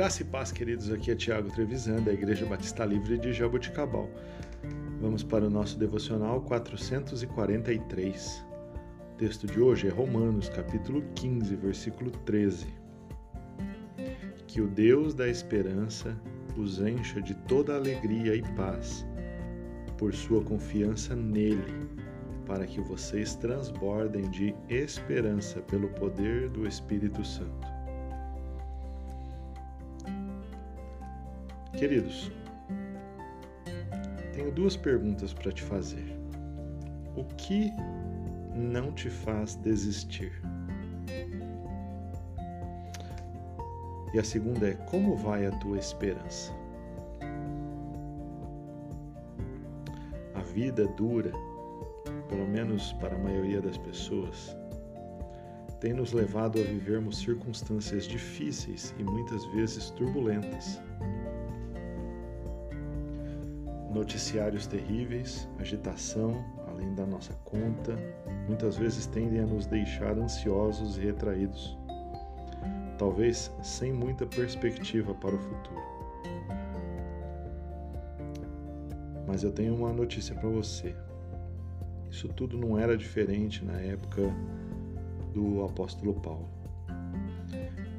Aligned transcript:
Graça 0.00 0.22
e 0.22 0.24
paz, 0.24 0.50
queridos. 0.50 0.90
Aqui 0.90 1.10
é 1.10 1.14
Tiago 1.14 1.50
Trevisan, 1.50 1.96
da 1.96 2.10
Igreja 2.10 2.46
Batista 2.46 2.86
Livre 2.86 3.18
de 3.18 3.34
Jaboticabal. 3.34 4.08
Vamos 4.98 5.22
para 5.22 5.46
o 5.46 5.50
nosso 5.50 5.78
devocional 5.78 6.40
443. 6.40 8.46
O 9.12 9.16
texto 9.18 9.46
de 9.46 9.60
hoje 9.60 9.88
é 9.88 9.90
Romanos, 9.90 10.48
capítulo 10.48 11.02
15, 11.16 11.54
versículo 11.54 12.10
13. 12.24 12.66
Que 14.46 14.62
o 14.62 14.68
Deus 14.68 15.12
da 15.12 15.28
esperança 15.28 16.18
os 16.56 16.80
encha 16.80 17.20
de 17.20 17.34
toda 17.46 17.76
alegria 17.76 18.34
e 18.34 18.42
paz 18.54 19.06
por 19.98 20.14
sua 20.14 20.42
confiança 20.42 21.14
nele, 21.14 21.90
para 22.46 22.66
que 22.66 22.80
vocês 22.80 23.34
transbordem 23.34 24.30
de 24.30 24.54
esperança 24.70 25.60
pelo 25.60 25.90
poder 25.90 26.48
do 26.48 26.66
Espírito 26.66 27.22
Santo. 27.22 27.79
Queridos, 31.80 32.30
tenho 34.34 34.52
duas 34.52 34.76
perguntas 34.76 35.32
para 35.32 35.50
te 35.50 35.62
fazer. 35.62 36.14
O 37.16 37.24
que 37.24 37.72
não 38.54 38.92
te 38.92 39.08
faz 39.08 39.54
desistir? 39.54 40.30
E 44.12 44.18
a 44.18 44.22
segunda 44.22 44.68
é: 44.68 44.74
como 44.74 45.16
vai 45.16 45.46
a 45.46 45.52
tua 45.52 45.78
esperança? 45.78 46.52
A 50.34 50.42
vida 50.52 50.86
dura, 50.86 51.32
pelo 52.28 52.46
menos 52.46 52.92
para 53.00 53.16
a 53.16 53.18
maioria 53.18 53.62
das 53.62 53.78
pessoas, 53.78 54.54
tem 55.80 55.94
nos 55.94 56.12
levado 56.12 56.60
a 56.60 56.62
vivermos 56.62 57.20
circunstâncias 57.20 58.04
difíceis 58.04 58.94
e 58.98 59.02
muitas 59.02 59.46
vezes 59.46 59.88
turbulentas. 59.92 60.78
Noticiários 63.90 64.68
terríveis, 64.68 65.48
agitação 65.58 66.44
além 66.68 66.94
da 66.94 67.04
nossa 67.04 67.34
conta, 67.44 67.98
muitas 68.46 68.76
vezes 68.76 69.04
tendem 69.06 69.40
a 69.40 69.46
nos 69.46 69.66
deixar 69.66 70.16
ansiosos 70.16 70.96
e 70.96 71.00
retraídos, 71.00 71.76
talvez 72.96 73.52
sem 73.62 73.92
muita 73.92 74.24
perspectiva 74.26 75.12
para 75.14 75.34
o 75.34 75.38
futuro. 75.38 75.82
Mas 79.26 79.42
eu 79.42 79.50
tenho 79.50 79.74
uma 79.74 79.92
notícia 79.92 80.34
para 80.36 80.48
você. 80.48 80.94
Isso 82.10 82.28
tudo 82.28 82.56
não 82.56 82.78
era 82.78 82.96
diferente 82.96 83.64
na 83.64 83.78
época 83.80 84.22
do 85.34 85.64
apóstolo 85.64 86.14
Paulo. 86.14 86.48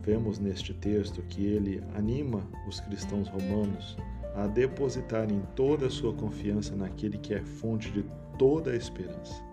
Vemos 0.03 0.39
neste 0.39 0.73
texto 0.73 1.21
que 1.23 1.45
ele 1.45 1.83
anima 1.95 2.47
os 2.67 2.79
cristãos 2.79 3.27
romanos 3.27 3.97
a 4.35 4.47
depositarem 4.47 5.41
toda 5.55 5.87
a 5.87 5.89
sua 5.89 6.13
confiança 6.13 6.75
naquele 6.75 7.17
que 7.17 7.33
é 7.33 7.41
fonte 7.41 7.91
de 7.91 8.05
toda 8.37 8.71
a 8.71 8.75
esperança. 8.75 9.43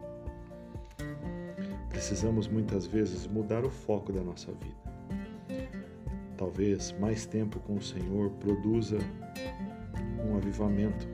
Precisamos 1.89 2.47
muitas 2.47 2.87
vezes 2.87 3.27
mudar 3.27 3.65
o 3.65 3.71
foco 3.71 4.13
da 4.13 4.23
nossa 4.23 4.53
vida. 4.53 5.69
Talvez 6.37 6.95
mais 7.01 7.27
tempo 7.27 7.59
com 7.61 7.75
o 7.75 7.83
Senhor 7.83 8.31
produza 8.33 8.99
um 10.25 10.37
avivamento 10.37 11.09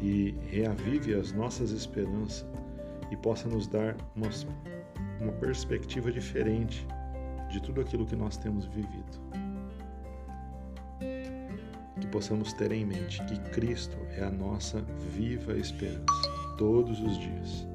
e 0.00 0.34
reavive 0.48 1.14
as 1.14 1.32
nossas 1.32 1.72
esperanças 1.72 2.46
e 3.10 3.16
possa 3.16 3.48
nos 3.48 3.66
dar 3.66 3.96
uma, 4.14 4.28
uma 5.20 5.32
perspectiva 5.32 6.12
diferente 6.12 6.86
de 7.50 7.60
tudo 7.60 7.80
aquilo 7.80 8.06
que 8.06 8.14
nós 8.14 8.36
temos 8.36 8.66
vivido 8.66 9.43
possamos 12.14 12.52
ter 12.52 12.70
em 12.70 12.86
mente 12.86 13.20
que 13.24 13.36
Cristo 13.50 13.98
é 14.16 14.22
a 14.22 14.30
nossa 14.30 14.80
viva 15.16 15.52
esperança 15.56 16.04
todos 16.56 17.00
os 17.00 17.18
dias. 17.18 17.66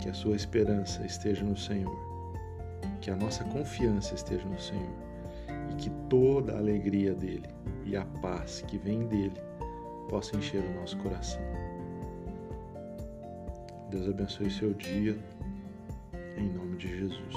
Que 0.00 0.08
a 0.08 0.12
sua 0.12 0.34
esperança 0.34 1.06
esteja 1.06 1.44
no 1.44 1.56
Senhor, 1.56 1.96
que 3.00 3.12
a 3.12 3.16
nossa 3.16 3.44
confiança 3.44 4.12
esteja 4.12 4.44
no 4.44 4.58
Senhor 4.58 4.90
e 5.70 5.76
que 5.76 5.88
toda 6.10 6.54
a 6.54 6.58
alegria 6.58 7.14
dele 7.14 7.48
e 7.84 7.96
a 7.96 8.04
paz 8.20 8.64
que 8.66 8.76
vem 8.76 9.06
dele 9.06 9.40
possa 10.08 10.36
encher 10.36 10.64
o 10.64 10.74
nosso 10.80 10.98
coração. 10.98 11.40
Deus 13.88 14.08
abençoe 14.08 14.50
seu 14.50 14.74
dia, 14.74 15.16
em 16.36 16.48
nome 16.48 16.76
de 16.76 16.88
Jesus. 16.88 17.34